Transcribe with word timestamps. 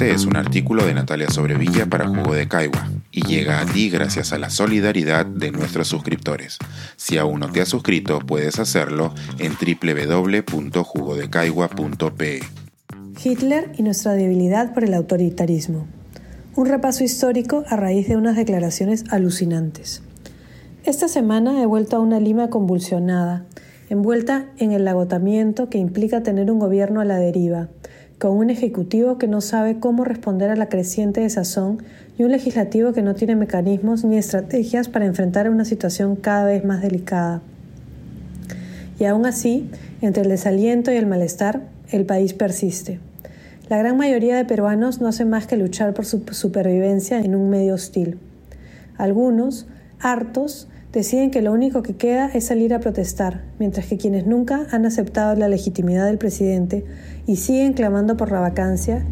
Este 0.00 0.14
es 0.14 0.24
un 0.24 0.38
artículo 0.38 0.86
de 0.86 0.94
Natalia 0.94 1.28
Sobrevilla 1.28 1.84
para 1.84 2.08
Jugo 2.08 2.32
de 2.32 2.48
Caigua 2.48 2.88
y 3.12 3.20
llega 3.20 3.60
a 3.60 3.66
ti 3.66 3.90
gracias 3.90 4.32
a 4.32 4.38
la 4.38 4.48
solidaridad 4.48 5.26
de 5.26 5.52
nuestros 5.52 5.88
suscriptores. 5.88 6.56
Si 6.96 7.18
aún 7.18 7.40
no 7.40 7.52
te 7.52 7.60
has 7.60 7.68
suscrito, 7.68 8.18
puedes 8.20 8.58
hacerlo 8.58 9.12
en 9.38 9.52
www.jugodecaigua.pe. 9.52 12.40
Hitler 13.22 13.72
y 13.76 13.82
nuestra 13.82 14.14
debilidad 14.14 14.72
por 14.72 14.84
el 14.84 14.94
autoritarismo. 14.94 15.86
Un 16.56 16.64
repaso 16.64 17.04
histórico 17.04 17.64
a 17.68 17.76
raíz 17.76 18.08
de 18.08 18.16
unas 18.16 18.36
declaraciones 18.36 19.04
alucinantes. 19.10 20.02
Esta 20.84 21.08
semana 21.08 21.60
he 21.60 21.66
vuelto 21.66 21.96
a 21.96 22.00
una 22.00 22.20
Lima 22.20 22.48
convulsionada, 22.48 23.44
envuelta 23.90 24.46
en 24.56 24.72
el 24.72 24.88
agotamiento 24.88 25.68
que 25.68 25.76
implica 25.76 26.22
tener 26.22 26.50
un 26.50 26.58
gobierno 26.58 27.02
a 27.02 27.04
la 27.04 27.18
deriva, 27.18 27.68
con 28.20 28.32
un 28.32 28.50
ejecutivo 28.50 29.16
que 29.16 29.26
no 29.28 29.40
sabe 29.40 29.80
cómo 29.80 30.04
responder 30.04 30.50
a 30.50 30.56
la 30.56 30.68
creciente 30.68 31.22
desazón 31.22 31.82
y 32.18 32.22
un 32.22 32.30
legislativo 32.30 32.92
que 32.92 33.00
no 33.00 33.14
tiene 33.14 33.34
mecanismos 33.34 34.04
ni 34.04 34.18
estrategias 34.18 34.90
para 34.90 35.06
enfrentar 35.06 35.48
una 35.48 35.64
situación 35.64 36.16
cada 36.16 36.44
vez 36.44 36.62
más 36.62 36.82
delicada. 36.82 37.40
Y 38.98 39.06
aún 39.06 39.24
así, 39.24 39.70
entre 40.02 40.24
el 40.24 40.28
desaliento 40.28 40.92
y 40.92 40.96
el 40.96 41.06
malestar, 41.06 41.62
el 41.88 42.04
país 42.04 42.34
persiste. 42.34 43.00
La 43.70 43.78
gran 43.78 43.96
mayoría 43.96 44.36
de 44.36 44.44
peruanos 44.44 45.00
no 45.00 45.08
hace 45.08 45.24
más 45.24 45.46
que 45.46 45.56
luchar 45.56 45.94
por 45.94 46.04
su 46.04 46.22
supervivencia 46.32 47.20
en 47.20 47.34
un 47.34 47.48
medio 47.48 47.72
hostil. 47.72 48.18
Algunos, 48.98 49.66
hartos, 49.98 50.68
deciden 50.92 51.30
que 51.30 51.42
lo 51.42 51.52
único 51.52 51.82
que 51.82 51.96
queda 51.96 52.30
es 52.32 52.46
salir 52.46 52.74
a 52.74 52.80
protestar, 52.80 53.42
mientras 53.58 53.86
que 53.86 53.96
quienes 53.96 54.26
nunca 54.26 54.66
han 54.70 54.86
aceptado 54.86 55.36
la 55.36 55.48
legitimidad 55.48 56.06
del 56.06 56.18
presidente 56.18 56.84
y 57.26 57.36
siguen 57.36 57.74
clamando 57.74 58.16
por 58.16 58.32
la 58.32 58.40
vacancia 58.40 59.04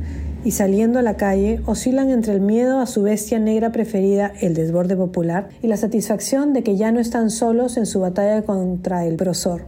y 0.45 0.53
saliendo 0.53 0.99
a 0.99 1.03
la 1.03 1.17
calle 1.17 1.61
oscilan 1.67 2.11
entre 2.11 2.33
el 2.33 2.41
miedo 2.41 2.81
a 2.81 2.87
su 2.87 3.03
bestia 3.03 3.39
negra 3.39 3.73
preferida, 3.73 4.33
el 4.41 4.55
desborde 4.55 4.97
popular, 4.97 5.49
y 5.63 5.67
la 5.67 5.77
satisfacción 5.77 6.53
de 6.53 6.63
que 6.63 6.77
ya 6.77 6.93
no 6.93 7.01
están 7.01 7.31
solos 7.31 7.77
en 7.77 7.87
su 7.87 8.01
batalla 8.01 8.43
contra 8.43 9.05
el 9.05 9.17
brosor. 9.17 9.67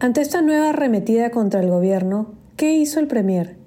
Ante 0.00 0.22
esta 0.22 0.42
nueva 0.42 0.70
arremetida 0.70 1.30
contra 1.30 1.60
el 1.60 1.70
gobierno, 1.70 2.32
¿qué 2.56 2.74
hizo 2.74 3.00
el 3.00 3.06
Premier? 3.06 3.59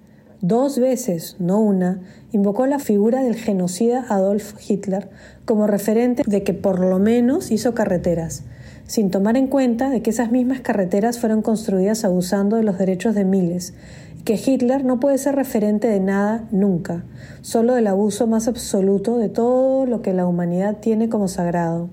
Dos 0.44 0.78
veces, 0.78 1.38
no 1.40 1.62
una, 1.62 2.02
invocó 2.34 2.68
la 2.68 2.78
figura 2.78 3.24
del 3.24 3.36
genocida 3.36 4.06
Adolf 4.10 4.56
Hitler 4.70 5.10
como 5.46 5.68
referente 5.68 6.22
de 6.28 6.44
que 6.44 6.54
por 6.54 6.80
lo 6.80 7.00
menos 7.00 7.50
hizo 7.50 7.74
carreteras, 7.74 8.44
sin 8.86 9.10
tomar 9.10 9.38
en 9.38 9.48
cuenta 9.48 9.90
de 9.90 10.02
que 10.02 10.10
esas 10.10 10.32
mismas 10.32 10.60
carreteras 10.60 11.18
fueron 11.18 11.42
construidas 11.42 12.04
abusando 12.04 12.58
de 12.58 12.64
los 12.64 12.78
derechos 12.78 13.16
de 13.16 13.24
miles, 13.24 13.74
y 14.20 14.24
que 14.24 14.34
Hitler 14.34 14.84
no 14.84 15.00
puede 15.00 15.18
ser 15.18 15.36
referente 15.36 15.88
de 15.88 16.02
nada 16.02 16.46
nunca, 16.52 17.06
solo 17.42 17.76
del 17.76 17.88
abuso 17.88 18.28
más 18.28 18.50
absoluto 18.50 19.18
de 19.18 19.30
todo 19.30 19.86
lo 19.86 20.02
que 20.02 20.12
la 20.12 20.28
humanidad 20.28 20.76
tiene 20.82 21.08
como 21.08 21.30
sagrado 21.30 21.90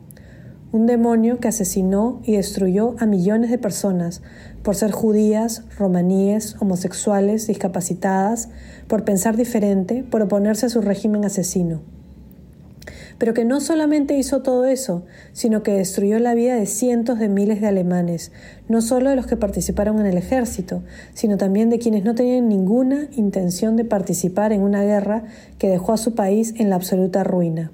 un 0.72 0.86
demonio 0.86 1.40
que 1.40 1.48
asesinó 1.48 2.20
y 2.24 2.36
destruyó 2.36 2.94
a 3.00 3.06
millones 3.06 3.50
de 3.50 3.58
personas 3.58 4.22
por 4.62 4.76
ser 4.76 4.92
judías, 4.92 5.64
romaníes, 5.76 6.56
homosexuales, 6.60 7.48
discapacitadas, 7.48 8.50
por 8.86 9.04
pensar 9.04 9.36
diferente, 9.36 10.04
por 10.08 10.22
oponerse 10.22 10.66
a 10.66 10.68
su 10.68 10.80
régimen 10.80 11.24
asesino. 11.24 11.80
Pero 13.18 13.34
que 13.34 13.44
no 13.44 13.60
solamente 13.60 14.16
hizo 14.16 14.42
todo 14.42 14.64
eso, 14.64 15.04
sino 15.32 15.62
que 15.62 15.72
destruyó 15.72 16.18
la 16.20 16.34
vida 16.34 16.54
de 16.54 16.66
cientos 16.66 17.18
de 17.18 17.28
miles 17.28 17.60
de 17.60 17.66
alemanes, 17.66 18.30
no 18.68 18.80
solo 18.80 19.10
de 19.10 19.16
los 19.16 19.26
que 19.26 19.36
participaron 19.36 19.98
en 19.98 20.06
el 20.06 20.16
ejército, 20.16 20.82
sino 21.14 21.36
también 21.36 21.68
de 21.68 21.80
quienes 21.80 22.04
no 22.04 22.14
tenían 22.14 22.48
ninguna 22.48 23.08
intención 23.16 23.76
de 23.76 23.84
participar 23.84 24.52
en 24.52 24.62
una 24.62 24.84
guerra 24.84 25.24
que 25.58 25.68
dejó 25.68 25.92
a 25.92 25.98
su 25.98 26.14
país 26.14 26.54
en 26.58 26.70
la 26.70 26.76
absoluta 26.76 27.24
ruina 27.24 27.72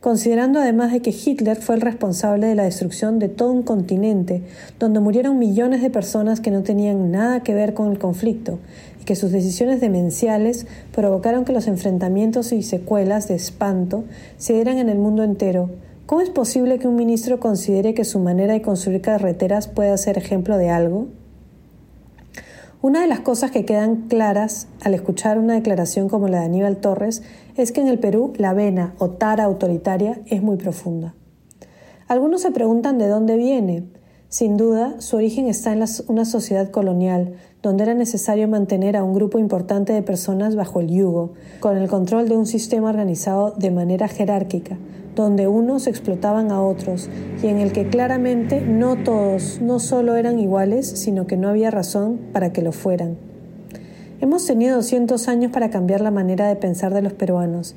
considerando 0.00 0.58
además 0.58 0.92
de 0.92 1.00
que 1.00 1.10
Hitler 1.10 1.58
fue 1.58 1.74
el 1.74 1.82
responsable 1.82 2.46
de 2.46 2.54
la 2.54 2.64
destrucción 2.64 3.18
de 3.18 3.28
todo 3.28 3.52
un 3.52 3.62
continente, 3.62 4.42
donde 4.78 5.00
murieron 5.00 5.38
millones 5.38 5.82
de 5.82 5.90
personas 5.90 6.40
que 6.40 6.50
no 6.50 6.62
tenían 6.62 7.10
nada 7.10 7.42
que 7.42 7.54
ver 7.54 7.74
con 7.74 7.90
el 7.90 7.98
conflicto, 7.98 8.58
y 9.00 9.04
que 9.04 9.14
sus 9.14 9.30
decisiones 9.30 9.80
demenciales 9.80 10.66
provocaron 10.92 11.44
que 11.44 11.52
los 11.52 11.66
enfrentamientos 11.66 12.52
y 12.52 12.62
secuelas 12.62 13.28
de 13.28 13.34
espanto 13.34 14.04
se 14.38 14.54
dieran 14.54 14.78
en 14.78 14.88
el 14.88 14.98
mundo 14.98 15.22
entero. 15.22 15.70
¿Cómo 16.06 16.22
es 16.22 16.30
posible 16.30 16.78
que 16.78 16.88
un 16.88 16.96
ministro 16.96 17.38
considere 17.38 17.94
que 17.94 18.04
su 18.04 18.18
manera 18.18 18.54
de 18.54 18.62
construir 18.62 19.00
carreteras 19.00 19.68
pueda 19.68 19.96
ser 19.96 20.18
ejemplo 20.18 20.56
de 20.56 20.70
algo? 20.70 21.06
Una 22.82 23.02
de 23.02 23.08
las 23.08 23.20
cosas 23.20 23.50
que 23.50 23.66
quedan 23.66 24.08
claras 24.08 24.66
al 24.80 24.94
escuchar 24.94 25.38
una 25.38 25.52
declaración 25.52 26.08
como 26.08 26.28
la 26.28 26.38
de 26.38 26.46
Aníbal 26.46 26.78
Torres 26.78 27.22
es 27.58 27.72
que 27.72 27.82
en 27.82 27.88
el 27.88 27.98
Perú 27.98 28.32
la 28.38 28.54
vena 28.54 28.94
o 28.96 29.10
tara 29.10 29.44
autoritaria 29.44 30.22
es 30.24 30.42
muy 30.42 30.56
profunda. 30.56 31.14
Algunos 32.08 32.40
se 32.40 32.52
preguntan 32.52 32.96
de 32.96 33.08
dónde 33.08 33.36
viene. 33.36 33.84
Sin 34.30 34.56
duda, 34.56 34.98
su 35.02 35.16
origen 35.16 35.46
está 35.46 35.74
en 35.74 35.84
una 36.08 36.24
sociedad 36.24 36.70
colonial, 36.70 37.34
donde 37.62 37.82
era 37.82 37.92
necesario 37.92 38.48
mantener 38.48 38.96
a 38.96 39.04
un 39.04 39.12
grupo 39.12 39.38
importante 39.38 39.92
de 39.92 40.02
personas 40.02 40.56
bajo 40.56 40.80
el 40.80 40.88
yugo, 40.88 41.34
con 41.60 41.76
el 41.76 41.86
control 41.86 42.30
de 42.30 42.38
un 42.38 42.46
sistema 42.46 42.88
organizado 42.88 43.50
de 43.58 43.72
manera 43.72 44.08
jerárquica, 44.08 44.78
donde 45.20 45.48
unos 45.48 45.86
explotaban 45.86 46.50
a 46.50 46.62
otros 46.62 47.08
y 47.42 47.46
en 47.46 47.58
el 47.58 47.72
que 47.72 47.88
claramente 47.88 48.60
no 48.60 48.96
todos, 48.96 49.60
no 49.60 49.78
solo 49.78 50.16
eran 50.16 50.38
iguales, 50.38 50.86
sino 50.86 51.26
que 51.26 51.36
no 51.36 51.48
había 51.48 51.70
razón 51.70 52.18
para 52.32 52.52
que 52.52 52.62
lo 52.62 52.72
fueran. 52.72 53.16
Hemos 54.20 54.46
tenido 54.46 54.76
200 54.76 55.28
años 55.28 55.50
para 55.50 55.70
cambiar 55.70 56.02
la 56.02 56.10
manera 56.10 56.46
de 56.46 56.56
pensar 56.56 56.92
de 56.92 57.00
los 57.00 57.14
peruanos, 57.14 57.74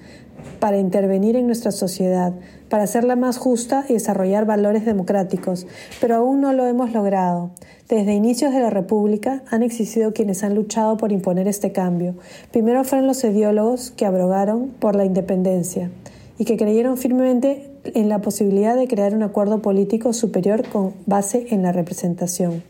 para 0.59 0.77
intervenir 0.77 1.37
en 1.37 1.45
nuestra 1.45 1.71
sociedad, 1.71 2.33
para 2.67 2.83
hacerla 2.83 3.15
más 3.15 3.37
justa 3.37 3.85
y 3.87 3.93
desarrollar 3.93 4.45
valores 4.45 4.85
democráticos, 4.85 5.67
pero 6.01 6.15
aún 6.15 6.41
no 6.41 6.51
lo 6.51 6.67
hemos 6.67 6.91
logrado. 6.91 7.51
Desde 7.87 8.13
inicios 8.13 8.53
de 8.53 8.59
la 8.59 8.69
República 8.69 9.43
han 9.51 9.63
existido 9.63 10.13
quienes 10.13 10.43
han 10.43 10.53
luchado 10.53 10.97
por 10.97 11.13
imponer 11.13 11.47
este 11.47 11.71
cambio. 11.71 12.15
Primero 12.51 12.83
fueron 12.83 13.07
los 13.07 13.23
ideólogos 13.23 13.91
que 13.91 14.05
abrogaron 14.05 14.67
por 14.79 14.95
la 14.95 15.05
independencia 15.05 15.91
y 16.37 16.45
que 16.45 16.57
creyeron 16.57 16.97
firmemente 16.97 17.69
en 17.83 18.09
la 18.09 18.21
posibilidad 18.21 18.75
de 18.75 18.87
crear 18.87 19.15
un 19.15 19.23
acuerdo 19.23 19.61
político 19.61 20.13
superior 20.13 20.67
con 20.67 20.93
base 21.05 21.47
en 21.49 21.61
la 21.61 21.71
representación. 21.71 22.63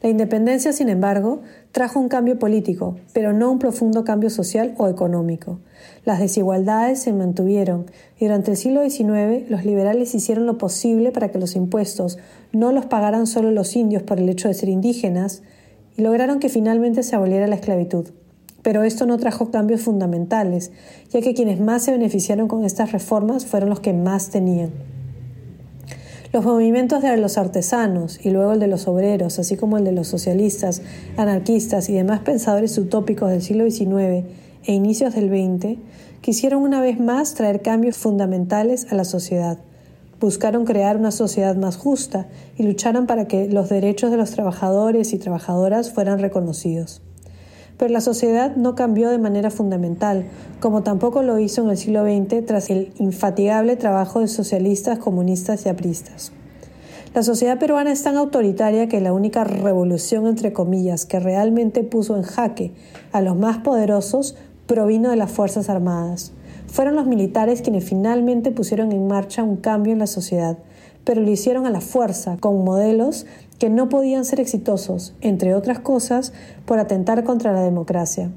La 0.00 0.08
independencia, 0.08 0.72
sin 0.72 0.88
embargo, 0.88 1.40
trajo 1.72 1.98
un 1.98 2.08
cambio 2.08 2.38
político, 2.38 2.96
pero 3.12 3.32
no 3.32 3.50
un 3.50 3.58
profundo 3.58 4.04
cambio 4.04 4.30
social 4.30 4.74
o 4.78 4.86
económico. 4.86 5.58
Las 6.04 6.20
desigualdades 6.20 7.00
se 7.00 7.12
mantuvieron 7.12 7.86
y 8.16 8.26
durante 8.26 8.52
el 8.52 8.56
siglo 8.56 8.88
XIX 8.88 9.50
los 9.50 9.64
liberales 9.64 10.14
hicieron 10.14 10.46
lo 10.46 10.56
posible 10.56 11.10
para 11.10 11.30
que 11.30 11.38
los 11.38 11.56
impuestos 11.56 12.18
no 12.52 12.70
los 12.70 12.86
pagaran 12.86 13.26
solo 13.26 13.50
los 13.50 13.74
indios 13.74 14.04
por 14.04 14.20
el 14.20 14.28
hecho 14.28 14.46
de 14.46 14.54
ser 14.54 14.68
indígenas 14.68 15.42
y 15.96 16.02
lograron 16.02 16.38
que 16.38 16.48
finalmente 16.48 17.02
se 17.02 17.16
aboliera 17.16 17.48
la 17.48 17.56
esclavitud. 17.56 18.06
Pero 18.68 18.82
esto 18.82 19.06
no 19.06 19.16
trajo 19.16 19.50
cambios 19.50 19.80
fundamentales, 19.80 20.72
ya 21.08 21.22
que 21.22 21.32
quienes 21.32 21.58
más 21.58 21.84
se 21.84 21.90
beneficiaron 21.90 22.48
con 22.48 22.66
estas 22.66 22.92
reformas 22.92 23.46
fueron 23.46 23.70
los 23.70 23.80
que 23.80 23.94
más 23.94 24.28
tenían. 24.28 24.72
Los 26.34 26.44
movimientos 26.44 27.00
de 27.00 27.16
los 27.16 27.38
artesanos 27.38 28.20
y 28.22 28.28
luego 28.28 28.52
el 28.52 28.60
de 28.60 28.66
los 28.66 28.86
obreros, 28.86 29.38
así 29.38 29.56
como 29.56 29.78
el 29.78 29.84
de 29.84 29.92
los 29.92 30.08
socialistas, 30.08 30.82
anarquistas 31.16 31.88
y 31.88 31.94
demás 31.94 32.20
pensadores 32.20 32.76
utópicos 32.76 33.30
del 33.30 33.40
siglo 33.40 33.64
XIX 33.70 34.26
e 34.66 34.74
inicios 34.74 35.14
del 35.14 35.30
XX, 35.30 35.78
quisieron 36.20 36.62
una 36.62 36.82
vez 36.82 37.00
más 37.00 37.32
traer 37.32 37.62
cambios 37.62 37.96
fundamentales 37.96 38.92
a 38.92 38.96
la 38.96 39.04
sociedad. 39.04 39.56
Buscaron 40.20 40.66
crear 40.66 40.98
una 40.98 41.10
sociedad 41.10 41.56
más 41.56 41.78
justa 41.78 42.26
y 42.58 42.64
lucharon 42.64 43.06
para 43.06 43.26
que 43.28 43.48
los 43.48 43.70
derechos 43.70 44.10
de 44.10 44.18
los 44.18 44.32
trabajadores 44.32 45.14
y 45.14 45.18
trabajadoras 45.18 45.90
fueran 45.90 46.18
reconocidos. 46.18 47.00
Pero 47.78 47.92
la 47.92 48.00
sociedad 48.00 48.56
no 48.56 48.74
cambió 48.74 49.08
de 49.08 49.18
manera 49.18 49.50
fundamental, 49.50 50.24
como 50.60 50.82
tampoco 50.82 51.22
lo 51.22 51.38
hizo 51.38 51.62
en 51.62 51.70
el 51.70 51.78
siglo 51.78 52.04
XX 52.04 52.44
tras 52.44 52.70
el 52.70 52.92
infatigable 52.98 53.76
trabajo 53.76 54.20
de 54.20 54.28
socialistas, 54.28 54.98
comunistas 54.98 55.64
y 55.64 55.68
apristas. 55.68 56.32
La 57.14 57.22
sociedad 57.22 57.58
peruana 57.58 57.90
es 57.90 58.02
tan 58.02 58.16
autoritaria 58.16 58.88
que 58.88 59.00
la 59.00 59.12
única 59.12 59.44
revolución, 59.44 60.26
entre 60.26 60.52
comillas, 60.52 61.06
que 61.06 61.20
realmente 61.20 61.82
puso 61.82 62.16
en 62.16 62.22
jaque 62.22 62.72
a 63.12 63.22
los 63.22 63.36
más 63.36 63.58
poderosos 63.58 64.36
provino 64.66 65.08
de 65.08 65.16
las 65.16 65.30
Fuerzas 65.30 65.70
Armadas. 65.70 66.32
Fueron 66.66 66.96
los 66.96 67.06
militares 67.06 67.62
quienes 67.62 67.84
finalmente 67.84 68.50
pusieron 68.50 68.92
en 68.92 69.06
marcha 69.06 69.42
un 69.42 69.56
cambio 69.56 69.94
en 69.94 70.00
la 70.00 70.06
sociedad, 70.06 70.58
pero 71.04 71.22
lo 71.22 71.30
hicieron 71.30 71.64
a 71.64 71.70
la 71.70 71.80
fuerza, 71.80 72.36
con 72.38 72.62
modelos 72.62 73.24
que 73.58 73.70
no 73.70 73.88
podían 73.88 74.24
ser 74.24 74.40
exitosos, 74.40 75.14
entre 75.20 75.54
otras 75.54 75.80
cosas, 75.80 76.32
por 76.64 76.78
atentar 76.78 77.24
contra 77.24 77.52
la 77.52 77.62
democracia. 77.62 78.30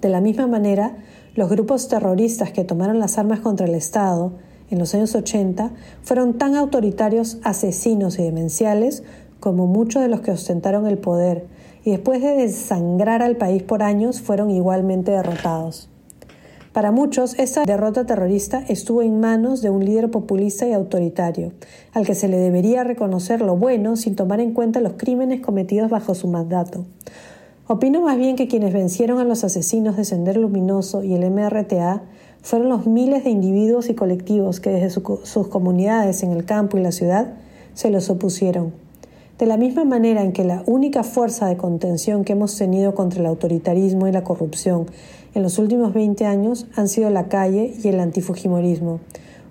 De 0.00 0.08
la 0.08 0.20
misma 0.20 0.46
manera, 0.46 0.96
los 1.34 1.48
grupos 1.48 1.88
terroristas 1.88 2.50
que 2.50 2.64
tomaron 2.64 2.98
las 2.98 3.18
armas 3.18 3.40
contra 3.40 3.66
el 3.66 3.74
Estado 3.74 4.32
en 4.70 4.78
los 4.78 4.94
años 4.94 5.14
80 5.14 5.70
fueron 6.02 6.38
tan 6.38 6.56
autoritarios, 6.56 7.38
asesinos 7.44 8.18
y 8.18 8.22
demenciales 8.22 9.02
como 9.38 9.66
muchos 9.66 10.02
de 10.02 10.08
los 10.08 10.20
que 10.20 10.30
ostentaron 10.30 10.86
el 10.86 10.98
poder, 10.98 11.46
y 11.84 11.90
después 11.90 12.22
de 12.22 12.36
desangrar 12.36 13.22
al 13.22 13.36
país 13.36 13.62
por 13.62 13.82
años 13.82 14.20
fueron 14.20 14.50
igualmente 14.50 15.10
derrotados. 15.10 15.90
Para 16.72 16.90
muchos, 16.90 17.38
esta 17.38 17.64
derrota 17.64 18.06
terrorista 18.06 18.64
estuvo 18.66 19.02
en 19.02 19.20
manos 19.20 19.60
de 19.60 19.68
un 19.68 19.84
líder 19.84 20.10
populista 20.10 20.66
y 20.66 20.72
autoritario, 20.72 21.52
al 21.92 22.06
que 22.06 22.14
se 22.14 22.28
le 22.28 22.38
debería 22.38 22.82
reconocer 22.82 23.42
lo 23.42 23.56
bueno 23.56 23.94
sin 23.96 24.16
tomar 24.16 24.40
en 24.40 24.54
cuenta 24.54 24.80
los 24.80 24.94
crímenes 24.94 25.42
cometidos 25.42 25.90
bajo 25.90 26.14
su 26.14 26.28
mandato. 26.28 26.86
Opino 27.68 28.00
más 28.00 28.16
bien 28.16 28.36
que 28.36 28.48
quienes 28.48 28.72
vencieron 28.72 29.18
a 29.18 29.24
los 29.24 29.44
asesinos 29.44 29.98
de 29.98 30.04
Sender 30.04 30.38
Luminoso 30.38 31.04
y 31.04 31.12
el 31.12 31.30
MRTA 31.30 32.04
fueron 32.40 32.70
los 32.70 32.86
miles 32.86 33.24
de 33.24 33.30
individuos 33.30 33.90
y 33.90 33.94
colectivos 33.94 34.58
que 34.58 34.70
desde 34.70 34.88
sus 34.90 35.48
comunidades 35.48 36.22
en 36.22 36.32
el 36.32 36.46
campo 36.46 36.78
y 36.78 36.82
la 36.82 36.92
ciudad 36.92 37.34
se 37.74 37.90
los 37.90 38.08
opusieron. 38.08 38.72
De 39.38 39.46
la 39.46 39.56
misma 39.56 39.84
manera 39.84 40.22
en 40.22 40.32
que 40.32 40.44
la 40.44 40.62
única 40.66 41.02
fuerza 41.02 41.48
de 41.48 41.56
contención 41.56 42.24
que 42.24 42.32
hemos 42.32 42.56
tenido 42.56 42.94
contra 42.94 43.20
el 43.20 43.26
autoritarismo 43.26 44.06
y 44.06 44.12
la 44.12 44.24
corrupción 44.24 44.86
en 45.34 45.42
los 45.42 45.58
últimos 45.58 45.94
20 45.94 46.26
años 46.26 46.66
han 46.76 46.88
sido 46.88 47.10
la 47.10 47.28
calle 47.28 47.74
y 47.82 47.88
el 47.88 48.00
antifujimorismo, 48.00 49.00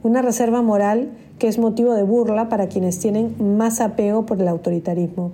una 0.03 0.21
reserva 0.21 0.61
moral 0.61 1.09
que 1.39 1.47
es 1.47 1.57
motivo 1.57 1.95
de 1.95 2.03
burla 2.03 2.49
para 2.49 2.67
quienes 2.67 2.99
tienen 2.99 3.35
más 3.57 3.81
apego 3.81 4.25
por 4.25 4.39
el 4.39 4.47
autoritarismo. 4.47 5.31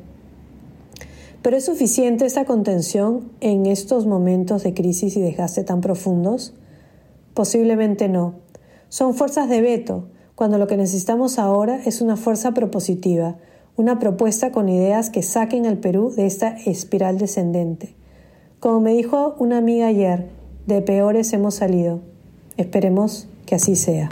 ¿Pero 1.42 1.58
es 1.58 1.66
suficiente 1.66 2.26
esta 2.26 2.46
contención 2.46 3.30
en 3.42 3.66
estos 3.66 4.06
momentos 4.06 4.64
de 4.64 4.74
crisis 4.74 5.16
y 5.18 5.22
desgaste 5.22 5.64
tan 5.64 5.82
profundos? 5.82 6.54
Posiblemente 7.34 8.10
no. 8.10 8.36
Son 8.90 9.14
fuerzas 9.14 9.50
de 9.50 9.62
veto, 9.62 10.06
cuando 10.36 10.58
lo 10.58 10.68
que 10.68 10.78
necesitamos 10.78 11.40
ahora 11.40 11.82
es 11.86 12.02
una 12.02 12.16
fuerza 12.16 12.54
propositiva, 12.54 13.38
una 13.76 14.00
propuesta 14.00 14.52
con 14.52 14.70
ideas 14.70 15.10
que 15.10 15.24
saquen 15.24 15.66
al 15.66 15.78
Perú 15.78 16.12
de 16.16 16.26
esta 16.26 16.50
espiral 16.66 17.18
descendente. 17.18 17.96
Como 18.60 18.80
me 18.80 18.94
dijo 18.94 19.36
una 19.40 19.58
amiga 19.58 19.88
ayer, 19.88 20.30
de 20.68 20.82
peores 20.82 21.34
hemos 21.34 21.56
salido. 21.56 22.04
Esperemos 22.58 23.28
que 23.46 23.56
así 23.56 23.76
sea. 23.76 24.08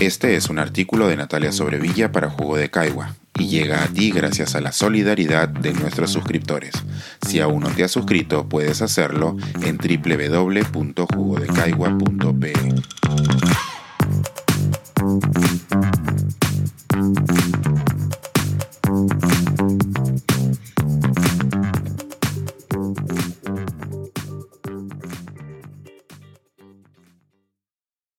Este 0.00 0.36
es 0.36 0.48
un 0.50 0.58
artículo 0.58 1.08
de 1.08 1.16
Natalia 1.16 1.52
Sobrevilla 1.52 2.12
para 2.12 2.28
Jugo 2.30 2.56
de 2.56 2.70
Caigua 2.70 3.16
y 3.38 3.48
llega 3.48 3.82
a 3.82 3.88
ti 3.88 4.10
gracias 4.10 4.54
a 4.54 4.60
la 4.60 4.72
solidaridad 4.72 5.48
de 5.48 5.72
nuestros 5.72 6.10
suscriptores. 6.10 6.74
Si 7.26 7.40
aún 7.40 7.62
no 7.62 7.70
te 7.70 7.82
has 7.84 7.90
suscrito, 7.90 8.46
puedes 8.48 8.82
hacerlo 8.82 9.38
en 9.62 9.78
www.jugodecaigua.pe. 9.78 12.52